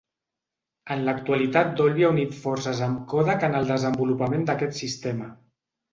En 0.95 1.03
l'actualitat 1.09 1.75
Dolby 1.81 2.07
ha 2.07 2.09
unit 2.15 2.33
forces 2.45 2.81
amb 2.87 3.03
Kodak 3.13 3.45
en 3.49 3.59
el 3.61 3.69
desenvolupament 3.73 4.49
d'aquest 4.49 4.79
sistema. 4.83 5.29